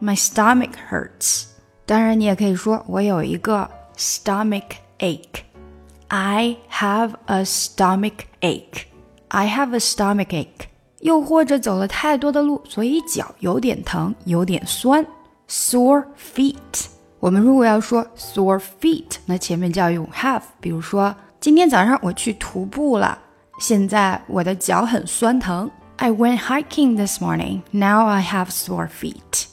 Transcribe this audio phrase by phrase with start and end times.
[0.00, 1.46] My stomach hurts。
[1.86, 5.43] 当然，你也可以说我有一个 stomach ache。
[6.14, 8.86] I have a stomach ache.
[9.28, 10.66] I have a stomach ache.
[11.00, 15.06] 又或者走了太多的路，所以脚有点疼，有点酸。
[15.48, 16.88] Sore feet。
[17.20, 20.42] 我们如果要说 sore feet，那前面就要用 have。
[20.60, 23.18] 比如说，今天早上我去徒步了，
[23.58, 25.70] 现在我的脚很酸疼。
[25.96, 27.62] I went hiking this morning.
[27.72, 29.46] Now I have sore feet.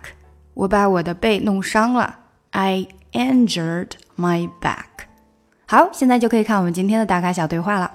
[0.54, 2.20] 我把我的背弄伤了。
[2.52, 4.86] I injured my back。
[5.68, 7.92] 好，现在就可以看我们今天的打卡小对话了。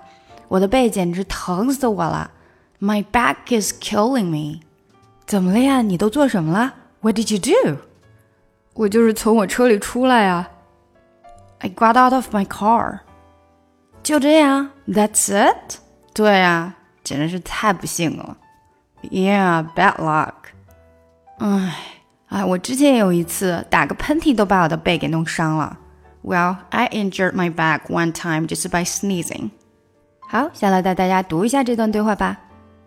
[0.48, 2.31] 我的背简直疼死我了。
[2.79, 4.61] My back is killing me。
[5.27, 5.83] 怎么了呀？
[5.83, 6.75] 你都做什么了？
[7.01, 7.79] What did you do？
[8.75, 10.51] 我就是从我车里出来啊。
[11.61, 13.01] I got out of my car。
[14.03, 15.79] 就这样，That's it。
[16.12, 18.37] 对啊，简直是太不幸了。
[19.03, 20.34] Yeah, bad luck。
[21.39, 21.77] 唉，
[22.29, 25.79] 哎，我之前也有一次打个喷嚏都把我的背给弄伤了。
[26.23, 29.51] Well, I injured my back one time just by sneezing。
[30.29, 32.39] 好，下来带大家读一下这段对话吧。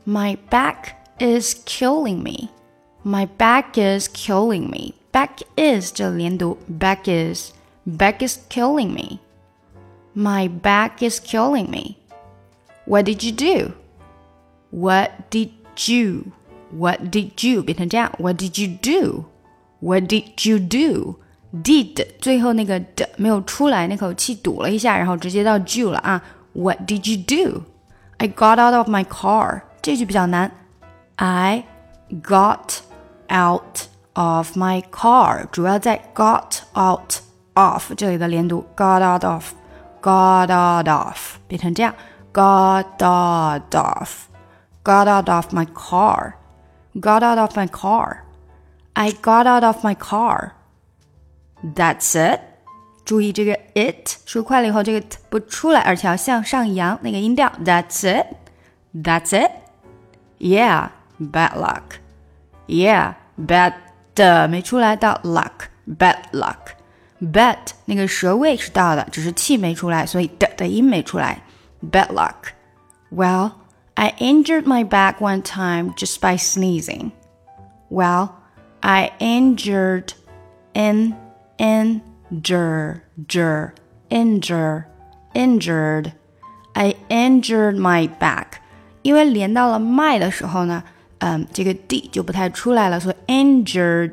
[0.05, 2.49] My back is killing me.
[3.03, 4.93] My back is killing me.
[5.11, 7.51] Back is 这连读，back is。
[7.85, 9.19] Back is killing me.
[10.13, 11.97] My back is killing me.
[12.85, 13.71] What did you do?
[14.71, 15.51] What did
[15.88, 16.31] you?
[16.71, 18.11] What did you 变成这样？
[18.19, 19.25] What did you do?
[19.79, 21.15] What did you do?
[21.53, 26.21] Did 最后那个的没有出来，那口气堵了一下，然后直接到 you 了啊。
[26.53, 27.63] What did you do?
[28.17, 29.61] I got out of my car.
[29.81, 30.51] 这句比较难。
[31.15, 31.63] I
[32.23, 32.79] got
[33.29, 37.21] out of my car，主要在 got out。
[37.55, 41.93] off 这里的连读，got out of，got out of 变成这样，
[42.33, 52.13] got out of，got out of my car，got out of my car，I got out of my car。That's
[52.13, 52.39] it。
[53.03, 57.51] 注意这个 it 说快了以后，这个 t 不出来，而且要向上扬那个音调。
[57.63, 63.73] That's it。That's it。Yeah。Bad luck。Yeah。Bad
[64.13, 66.75] 的没出来到 luck。Bad luck。
[67.21, 71.41] Bad 那个舌位是到的，只是气没出来，所以的的音没出来。
[71.91, 72.53] Bad luck.
[73.11, 73.51] Well,
[73.95, 77.11] I injured my back one time just by sneezing.
[77.89, 78.29] Well,
[78.81, 80.13] I injured
[80.73, 81.15] in
[81.57, 83.71] injure injure
[84.09, 84.85] injure
[85.33, 86.11] injured.
[86.73, 88.59] I injured my back.
[89.01, 90.83] 因为连到了 my 的时候呢，
[91.19, 94.11] 嗯，这个 d 就不太出来了，所以 injured。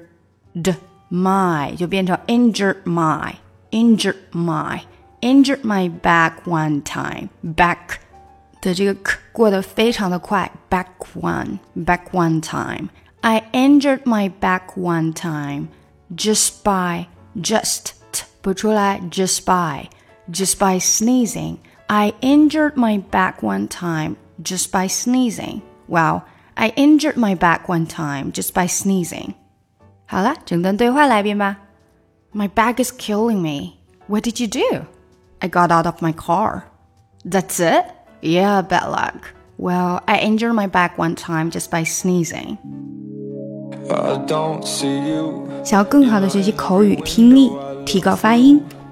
[1.08, 3.34] my 就变成 injured my
[3.70, 4.80] injured my
[5.20, 7.98] injured my back one time back
[8.60, 10.86] 的这个 k 过得非常的快 back
[11.20, 12.88] one back one time
[13.20, 15.68] I injured my back one time
[16.14, 19.86] just by just t 不出来 just by
[20.30, 26.22] just by sneezing I injured my back one time just by sneezing well
[26.54, 29.34] I injured my back one time just by sneezing
[30.08, 31.58] 好了，整段对话来一遍吧。
[32.32, 33.74] My back is killing me.
[34.06, 34.84] What did you do?
[35.38, 36.62] I got out of my car.
[37.24, 37.84] That's it?
[38.20, 39.34] Yeah, bad luck.
[39.56, 42.58] Well, I injured my back one time just by sneezing.
[45.62, 47.50] 想要更好的学习口语听力，
[47.86, 48.62] 提高发音。